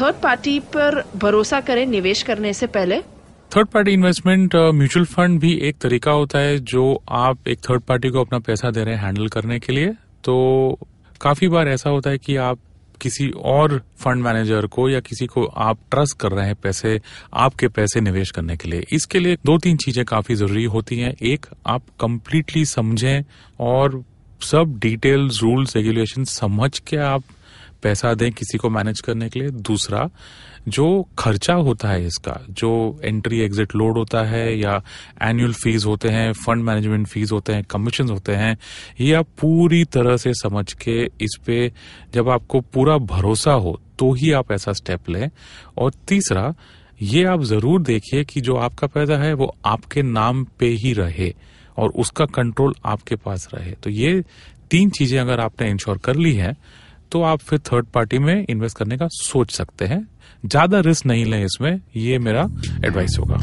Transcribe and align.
Third 0.00 0.16
party 0.16 0.58
पर 0.74 1.02
भरोसा 1.16 1.60
करें 1.60 1.84
निवेश 1.86 2.22
करने 2.22 2.52
से 2.52 2.66
पहले? 2.66 3.00
Third 3.56 3.66
party 3.66 3.92
investment 3.92 4.54
mutual 4.74 5.06
fund 5.06 5.40
भी 5.40 5.52
एक 5.62 5.76
तरीका 5.78 6.10
होता 6.10 6.38
है 6.38 6.58
जो 6.64 6.82
आप 7.08 7.48
एक 7.48 7.58
थर्ड 7.60 7.82
पार्टी 7.82 8.08
को 8.08 8.20
अपना 8.20 8.38
पैसा 8.38 8.70
दे 8.70 8.84
रहे 8.84 8.94
हैं 8.94 9.04
हैंडल 9.04 9.28
करने 9.28 9.58
के 9.58 9.72
लिए। 9.72 9.88
तो 10.24 10.78
काफ़ी 11.20 11.48
बार 11.48 11.68
ऐसा 11.68 11.90
होता 11.90 12.10
है 12.10 12.18
कि 12.18 12.36
आप 12.36 12.58
किसी 13.00 13.28
और 13.46 13.80
फंड 13.98 14.22
मैनेजर 14.22 14.66
को 14.66 14.88
या 14.88 15.00
किसी 15.00 15.26
को 15.26 15.44
आप 15.44 15.78
ट्रस्ट 15.90 16.18
कर 16.18 16.32
रहे 16.32 16.46
हैं 16.46 16.54
पैसे, 16.54 17.00
आपके 17.34 17.68
पैसे 17.68 18.00
निवेश 18.00 18.30
करने 18.30 18.56
के 18.56 18.68
लिए। 18.68 18.84
इसके 18.92 19.18
लिए 19.18 19.36
दो 19.46 19.56
तीन 19.58 19.76
चीज़ें 19.76 20.04
काफ़ी 20.04 20.34
ज़रूरी 20.34 20.64
होती 20.66 20.98
हैं। 20.98 21.14
एक, 21.22 21.46
आप 21.66 21.82
कंप्लीटली 22.00 22.64
समझें 22.64 23.22
और 23.60 24.02
सब 24.42 24.78
डिटेल्स 24.78 25.42
रूल्स 25.42 25.76
रेगुलेशन 25.76 26.24
समझ 26.24 26.78
के 26.78 26.96
आप 26.96 27.22
पैसा 27.82 28.12
दें 28.14 28.30
किसी 28.32 28.58
को 28.58 28.70
मैनेज 28.70 29.00
करने 29.00 29.28
के 29.28 29.40
लिए। 29.40 29.50
दूसरा, 29.50 30.08
जो 30.68 31.08
खर्चा 31.18 31.54
होता 31.54 31.88
है 31.88 32.06
इसका, 32.06 32.40
जो 32.50 33.00
एंट्री 33.04 33.40
एग्जिट 33.40 33.74
लोड 33.74 33.98
होता 33.98 34.22
है 34.24 34.58
या 34.58 34.80
एनुअल 35.22 35.52
फ़ीस 35.54 35.84
होते 35.86 36.08
हैं 36.08 36.32
फंड 36.34 36.64
मैनेजमेंट 36.64 37.06
फ़ीस 37.06 37.32
होते 37.32 37.52
हैं 37.52 37.64
कमीशन 37.64 38.08
होते 38.08 38.34
हैं, 38.34 38.56
ये 39.00 39.12
आप 39.14 39.26
पूरी 39.40 39.84
तरह 39.86 40.16
से 40.16 40.32
समझ 40.34 40.72
के 40.74 41.02
इस 41.20 41.36
पे 41.46 41.70
जब 42.14 42.28
आपको 42.28 42.60
पूरा 42.62 42.96
भरोसा 43.08 43.52
हो 43.52 43.78
तो 43.98 44.12
ही 44.12 44.32
आप 44.32 44.52
ऐसा 44.52 44.72
स्टेप 44.72 45.08
लें। 45.10 45.30
और 45.76 45.92
तीसरा, 46.08 46.52
ये 47.00 47.24
आप 47.24 47.42
ज़रूर 47.44 47.82
देखिए 47.82 48.24
कि 48.24 48.40
जो 48.40 48.54
आपका 48.56 48.86
पैसा 48.86 49.16
है, 49.16 49.32
वो 49.34 49.54
आपके 49.66 50.02
नाम 50.02 50.44
पे 50.58 50.66
ही 50.66 50.92
रहे 50.92 51.32
और 51.78 51.90
उसका 51.96 52.24
कंट्रोल 52.26 52.74
आपके 52.84 53.16
पास 53.16 53.48
रहे। 53.54 53.72
तो 53.74 53.90
ये 53.90 54.22
तीन 54.70 54.90
चीज़ें 54.90 55.18
अगर 55.20 55.40
आपने 55.40 55.68
इंश्योर 55.70 55.98
कर 55.98 56.16
ली 56.16 56.32
है 56.34 56.54
तो 57.12 57.22
आप 57.22 57.40
फिर 57.40 57.58
थर्ड 57.62 57.86
पार्टी 57.86 58.18
में 58.18 58.44
इन्वेस्ट 58.50 58.76
करने 58.78 58.96
का 58.98 59.08
सोच 59.12 59.50
सकते 59.50 59.84
हैं। 59.84 60.06
ज़्यादा 60.44 60.80
रिस्क 60.80 61.06
नहीं 61.06 61.24
लें 61.24 61.44
इसमें, 61.44 61.80
ये 61.96 62.18
मेरा 62.18 62.48
एडवाइस 62.86 63.16
होगा। 63.20 63.40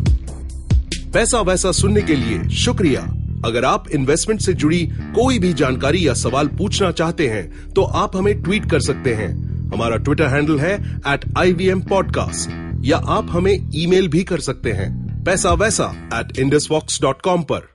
पैसा 1.13 1.41
वैसा 1.41 1.71
सुनने 1.71 2.01
के 2.01 2.15
लिए 2.15 2.47
शुक्रिया। 2.55 3.01
अगर 3.45 3.65
आप 3.65 3.89
इन्वेस्टमेंट 3.89 4.41
से 4.41 4.53
जुड़ी 4.53 4.85
कोई 5.15 5.39
भी 5.39 5.53
जानकारी 5.53 6.07
या 6.07 6.13
सवाल 6.13 6.47
पूछना 6.57 6.91
चाहते 6.91 7.27
हैं 7.27 7.73
तो 7.73 7.83
आप 7.95 8.15
हमें 8.15 8.41
ट्वीट 8.43 8.69
कर 8.71 8.79
सकते 8.81 9.13
हैं। 9.13 9.29
हमारा 9.73 9.97
ट्विटर 9.97 10.27
हैंडल 10.27 10.59
है 10.59 10.73
at 11.07 11.25
I 11.37 11.53
V 11.53 11.67
M 11.67 11.81
podcast 11.81 12.49
या 12.85 12.97
आप 12.97 13.27
हमें 13.31 13.53
ईमेल 13.75 14.07
भी 14.07 14.23
कर 14.23 14.39
सकते 14.39 14.71
हैं। 14.71 14.89
पैसा 15.25 15.53
वैसा 15.53 15.93
एट 16.13 16.37
इंडस 16.39 16.67
पर। 16.71 17.74